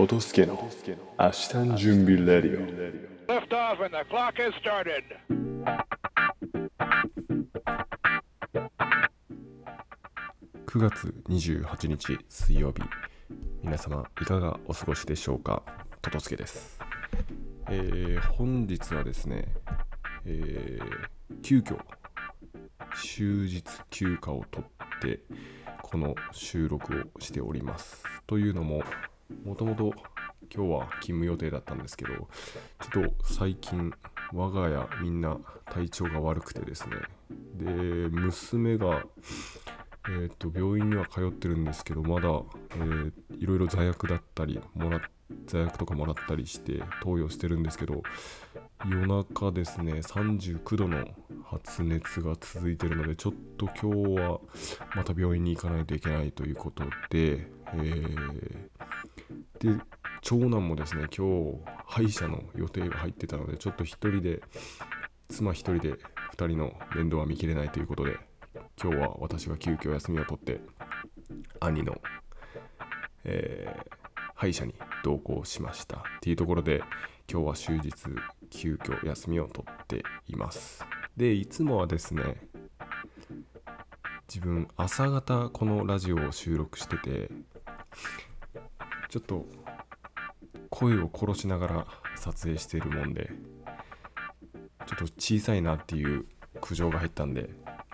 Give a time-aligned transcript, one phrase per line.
[0.00, 0.54] トトスケの
[1.18, 2.66] 明日の準備レディオ。
[3.30, 5.04] Lift off and the clock has started.
[10.64, 12.82] 9月28日水曜日。
[13.62, 15.62] 皆様いかがお過ごしでしょうか？
[16.00, 16.80] ととつけです、
[17.68, 19.48] えー本日はですね、
[20.24, 21.76] えー急遽
[22.94, 25.20] 終日休暇を取って
[25.82, 28.02] この収録をしております。
[28.26, 28.82] というのも
[29.44, 29.92] もともと
[30.54, 33.92] 今日は勤務予定だったんですけどちょっと最近
[34.32, 36.96] 我が家みんな体調が悪くてですね。
[37.56, 37.66] で
[38.08, 39.04] 娘が
[40.08, 45.00] えー、と病院には通ってるんですけどまだ、えーいろいろ座薬だったりもら
[45.46, 48.02] 座薬とかもらったりして投与してるんですけど
[48.84, 51.06] 夜中ですね39度の
[51.44, 54.40] 発熱が続いてるのでちょっと今日は
[54.94, 58.68] また病院に行かないといけないということで、えー
[59.60, 59.78] で
[60.22, 64.40] 長男もですね今日歯医者の予定が入ってたのでちょっと一人で
[65.28, 65.92] 妻一人で
[66.36, 68.18] 2人の面倒は見きれないということで
[68.82, 70.60] 今日は私が急遽休みを取って
[71.60, 72.00] 兄の、
[73.24, 74.00] えー
[74.40, 75.98] 歯医者に同行しました。
[75.98, 76.82] っていうところで
[77.30, 77.92] 今日は終日
[78.48, 80.82] 急遽休みを取っています。
[81.14, 82.40] でいつもはですね
[84.28, 87.30] 自分朝方このラジオを収録してて
[89.10, 89.44] ちょっと
[90.70, 93.32] 声を殺しながら撮影しているもんで
[94.86, 96.26] ちょっと小さいなっていう
[96.60, 97.50] 苦情が入ったんで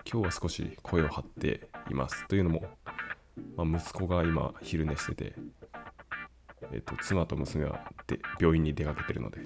[0.09, 2.27] 今日は少し声を張っています。
[2.27, 2.63] というのも、
[3.55, 5.35] まあ、息子が今昼寝してて、
[6.71, 9.39] えっと妻と娘はで病院に出かけてるので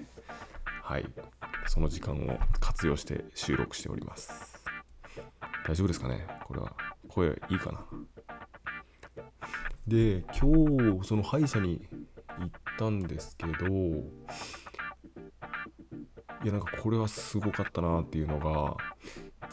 [0.82, 1.06] はい。
[1.68, 4.60] その時間を活用して収録しております。
[5.64, 6.26] 大丈夫ですかね？
[6.44, 6.72] これは。
[7.08, 7.84] 声いいかな？
[9.86, 11.86] で今日その歯医者に
[12.38, 13.66] 行ったんですけど
[16.44, 18.76] いやなんかこれはすごかったなっていうのが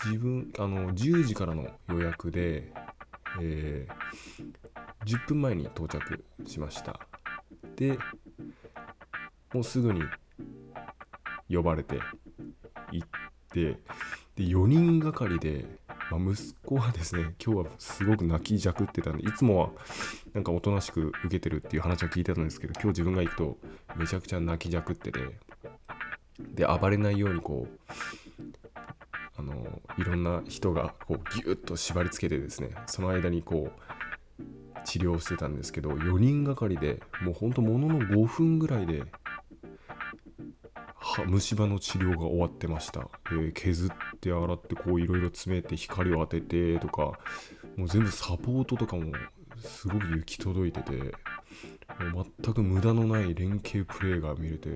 [0.06, 2.74] 自分あの10時からの予約で、
[3.42, 4.10] えー
[5.06, 7.00] 10分前に到着しました。
[7.76, 7.98] で
[9.54, 10.02] もうすぐに
[11.50, 12.00] 呼ばれて
[12.92, 13.08] 行っ
[13.52, 13.80] て
[14.36, 15.79] で4人がかりで、
[16.10, 19.70] まあ、息子はですね今日はすごく泣きじゃくってたんでいつもは
[20.34, 23.58] なんかおとなしく受けてるっていう話は聞いてたんですけど今日自分が行くと
[23.96, 25.20] めちゃくちゃ泣きじゃくってて
[26.40, 28.02] で暴れないようにこう
[29.38, 34.40] あのいろんな人がこうギュッと縛り付けてですねその間にこう
[34.86, 39.04] 治療してたんですけど4人がかりでもうほんとものの5分ぐらいで
[41.00, 43.90] は虫歯の治療が終わってました、えー削っ
[44.20, 47.14] て洗ってこういろいろ詰めて光を当ててとか
[47.76, 49.14] もう全部サポートとかも
[49.58, 50.94] すごく行き届いてて
[52.12, 54.70] もう全く無駄のない連携プレーが見れて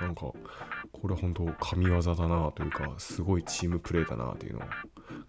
[0.00, 4.62] なんかこれは本当神業だなというかすごいチームプレーだなというのを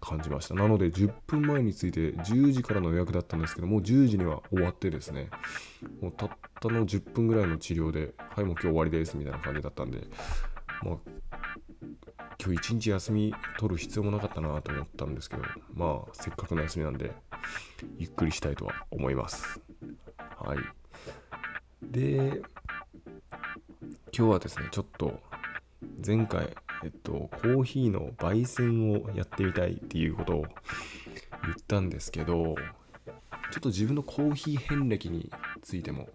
[0.00, 0.54] 感じました。
[0.54, 5.28] なので10分前について10時からの予約だったんですけどもう10時には終わってですね
[6.00, 6.30] もうたっ
[6.60, 9.98] たの10分ぐらいの治療ではいもう今日終わりですみたいな感じだったんで
[10.82, 11.31] まあ
[12.44, 15.44] 今日一日休み取る必要もなかったなと思ったんですけど
[15.74, 17.12] まあせっかくの休みなんで
[17.98, 19.60] ゆっくりしたいとは思います。
[20.18, 20.58] はい。
[21.82, 22.42] で
[24.12, 25.20] 今日はですねちょっと
[26.04, 32.56] 前回えっとコーヒーの焙煎をやってみたいっていうことを言ったんですけど
[33.52, 35.30] ちょっと自分のコーヒー遍歴に
[35.62, 36.08] ついても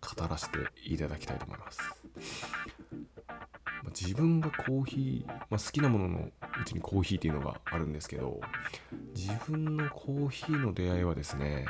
[0.00, 2.01] 語らせていただきたいと思います。
[3.98, 8.40] 自分がコーヒー、まあ、好きなもののうちにコーヒーっていうのがあるんですけど
[9.14, 11.66] 自分のコーヒーの出会いはですね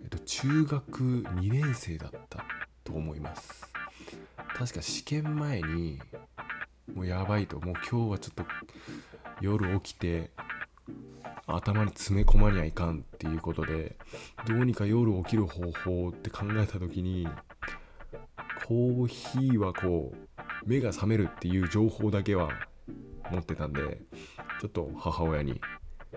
[0.00, 2.44] えっと中学2年生だった
[2.84, 3.68] と思います。
[4.54, 6.00] 確か試験前に
[6.94, 7.60] もうやばいと。
[7.60, 8.44] もう今日はちょっと
[9.40, 10.30] 夜起きて
[11.46, 13.96] 頭に詰め込まにはいかんっていうことで
[14.46, 17.28] どうにか夜起きる方法って考えた時に
[18.68, 22.50] コーヒーはこう目が覚めるっていう情報だけは
[23.30, 24.02] 持ってたんで
[24.60, 25.58] ちょっと母親に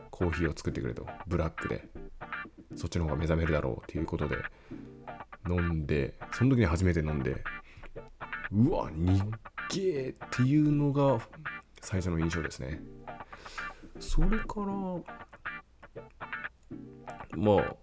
[0.10, 1.08] コーヒーを作ってくれと。
[1.28, 1.88] ブラックで。
[2.76, 4.36] そっちの方が目覚めるだろうっていうことで
[5.50, 7.42] 飲んでその時に初めて飲んで
[8.52, 9.24] うわにっ
[9.70, 11.26] げーっていうのが
[11.82, 12.82] 最初の印象ですね。
[14.02, 14.66] それから
[17.38, 17.76] まあ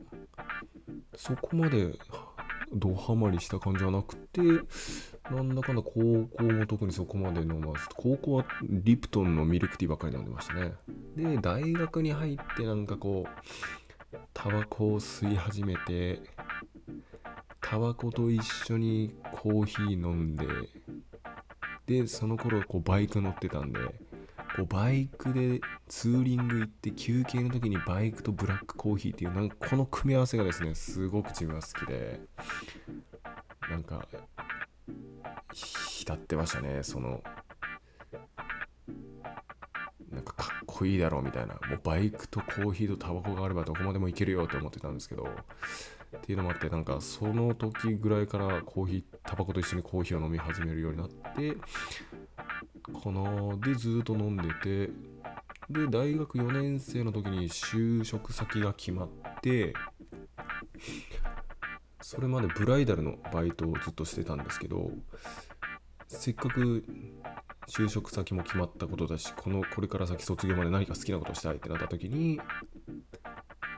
[1.17, 1.95] そこまで
[2.73, 4.41] ドハマりした感じはなくて
[5.31, 10.73] なんだかんだ高校も特にそこまで飲まず高校はリプトンのミルクティーばっかり飲んでましたね。
[11.17, 16.21] で大学に入ってなんかこうタバコを吸い始めて
[17.61, 20.47] タバコと一緒にコーヒー飲んで
[21.87, 23.81] でその頃こうバイク乗ってたんで
[24.59, 32.19] こうバイクでツーリング行って休憩の時にバイクとブラックコーヒーっていうなんかこの組み合わせがですねすごく自分は好きで
[33.71, 34.05] なんか
[35.53, 37.23] 浸ってましたねその
[40.11, 45.29] なんかかっこいいだろうみたいなもうバイクとコーヒーとタバコがあればどこまでも行けるよって思ってたんですけど
[46.17, 51.57] っていうのもあってなんかその時ぐらいからコーヒータバコと一緒にコーヒーを飲み始めるようになって
[52.99, 53.57] かな。
[53.59, 54.93] でずっと飲んでて。
[55.71, 59.09] で大学4年生の時に就職先が決まっ
[59.43, 59.75] て。
[62.01, 64.91] それまでブライダルのバイトをずっとしてたんですけど。
[66.09, 66.85] せっかく
[67.69, 72.41] 就職先も決まったことだしこのこれから先卒業まで何か好きなことしたいってなった時に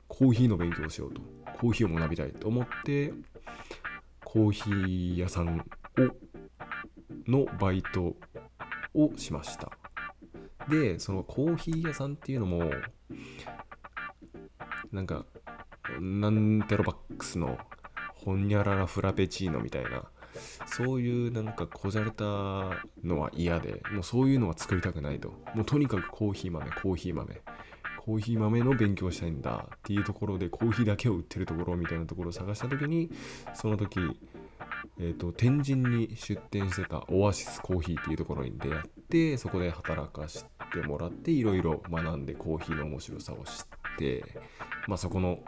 [0.07, 1.21] コーヒーの勉強をしようと。
[1.61, 3.13] コーヒーを学びたいと思って
[4.25, 5.61] コーヒー屋さんを
[7.27, 8.17] のバイト
[8.95, 9.71] をしました。
[10.69, 12.71] でそのコーヒー屋さんっていうのも
[14.93, 15.25] なんか
[16.01, 17.59] なんてろバックスの
[18.15, 20.05] ほんにゃららフラペチーノみたいな
[20.67, 25.31] そういうなんかこじゃれたのは嫌でもうそういうのは作りたくないと。
[25.55, 27.41] もうとにかくコーヒー豆コーヒー豆
[28.01, 33.11] コーヒー豆の勉強したいんだっていうところでコーヒーだけを売ってるところみたいなところを探した時に
[33.55, 34.01] その時、
[34.99, 43.55] えー、と天神に出店してたオアシスコーヒーっていうところに出会ってそこで働かしてもらっていろいろ学んでコーヒーの面白さを知っ
[43.99, 44.25] て、
[44.87, 45.41] まあ、そこの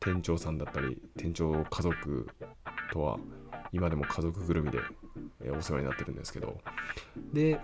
[0.00, 2.28] 店長さんだったり店長家族
[2.92, 3.18] とは
[3.72, 4.78] 今でも家族ぐるみで
[5.50, 6.60] お世話になってるんですけど。
[7.32, 7.60] で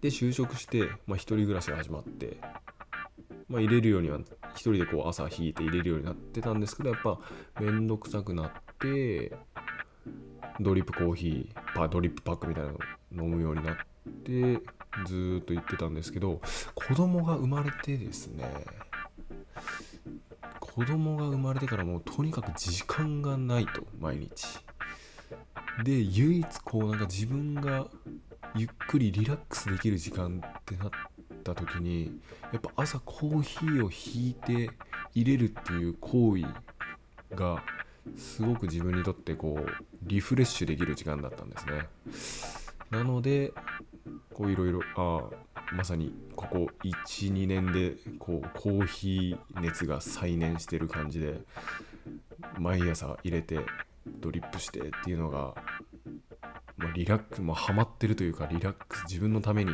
[0.00, 2.36] で就職して、まあ、一人暮らしが始まって、
[3.48, 4.18] まあ、入れるようには
[4.54, 7.18] 一人でこう朝引いて入れるようになってたんですけどやっぱ
[7.60, 8.65] めんどくさくなって
[10.60, 12.78] ドリップコーヒーパドリップパックみたいなの
[13.24, 13.76] 飲むようになっ
[14.24, 14.60] て
[15.06, 16.40] ずっと言ってたんですけど
[16.74, 18.44] 子供が生まれてですね
[20.60, 24.58] 子供が生まれてからもうとにかく時間がないと毎日。
[25.84, 27.86] で唯一こうなんか自分が
[28.54, 30.90] ゆっくりリラックスできる時間ってなっ
[31.44, 32.20] た時に
[32.52, 34.70] やっぱ朝コーヒーをひいて
[35.14, 36.44] 入れるっていう行為
[37.34, 37.62] が
[38.16, 39.70] すごく自分にとってこう
[40.02, 41.88] リフレッシュできる時間だったんですね。
[42.90, 43.52] なので
[44.32, 51.40] こういろいろああまさにここ12年でこうコーヒー熱が再燃してる感じで
[52.58, 53.60] 毎朝入れて
[54.06, 55.54] ドリップしてっていうのが、
[56.76, 59.72] まあ、リラックス、まあ、ハマってるというかリラックス自分のために、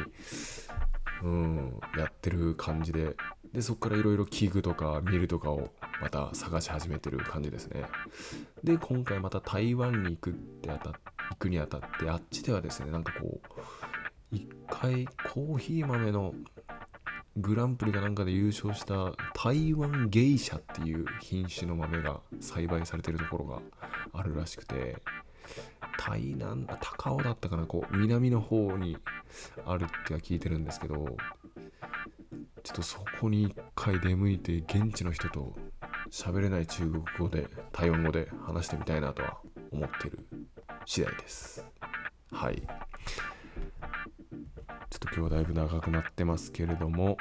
[1.22, 3.16] うん、やってる感じで
[3.52, 5.70] でそこからいろいろ器具とかミルとかを
[6.00, 7.84] また探し始めてる感じですね。
[8.64, 10.92] で今回また台湾に行くってあた
[11.30, 16.34] 行くにあたってあっちではですねなんかこう一回コーヒー豆の
[17.36, 23.60] グランプリかなんかで優勝した台湾ゲイシャっていう品種の豆が栽培されてるところが
[24.12, 24.96] あるらしくて
[25.98, 28.98] 台南高尾だったかなこう南の方に
[29.64, 31.16] あるっては聞いてるんですけど
[32.62, 35.54] ちょっとそこに一回出向いて現地の人と
[36.10, 39.38] 喋れない中国語で台湾語で話してみたいなとは
[39.70, 40.18] 思ってる
[40.84, 41.66] 次第です。
[42.30, 42.56] はい。
[42.56, 42.66] ちょ
[44.96, 47.16] っと今日はだいぶ長くなってますけれども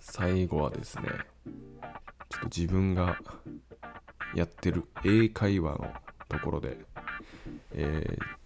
[0.00, 1.08] 最後はですね
[2.28, 3.18] ちょっと自分が
[4.34, 5.92] やってる英会話の
[6.28, 6.78] ところで、
[7.72, 8.36] えー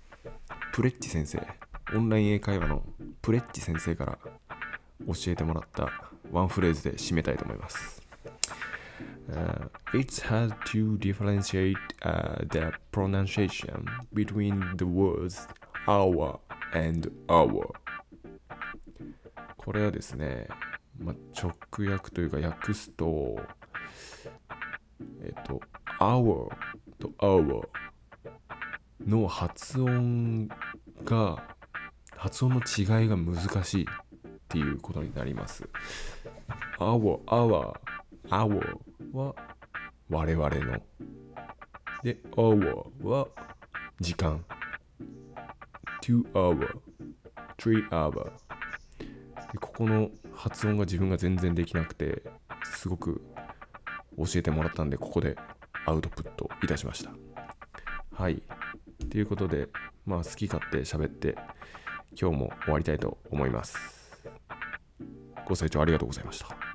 [0.73, 1.47] プレッチ先生
[1.95, 2.83] オンライン英会話の
[3.21, 4.19] プレッチ先生から
[5.07, 5.91] 教えてもらった
[6.31, 8.01] ワンフレーズで締めたいと思います。
[9.31, 15.47] Uh, it's hard to differentiate uh, the pronunciation between the words
[15.87, 16.39] hour
[16.75, 17.73] and hour.
[19.57, 20.49] これはですね、
[20.99, 21.53] まあ、直
[21.89, 23.39] 訳というか訳すと、
[25.23, 25.61] えっと、
[26.01, 26.49] hour
[26.99, 27.69] と hour
[29.07, 30.49] の発音
[31.05, 31.43] が、
[32.17, 33.87] 発音の違いが難しい
[34.51, 35.69] っていうことになります。
[36.79, 37.73] hour, hour,
[38.29, 38.79] hour
[39.13, 39.35] は
[40.09, 40.83] 我々の。
[42.03, 43.29] で、hour は
[44.01, 44.45] 時間。
[46.01, 46.81] two hour,
[47.59, 48.25] 3 hour
[49.53, 52.23] でここの発音が自分が全然できなくて
[52.65, 53.23] すごく
[54.17, 55.37] 教えてもらったんでここで
[55.87, 57.11] アウトプットいたしました
[58.13, 58.43] はい
[59.11, 59.69] ということで
[60.07, 61.37] まあ好き勝手喋って
[62.21, 64.00] 今日も終わりたいと思います
[65.51, 66.70] ご清聴ありがとうございました。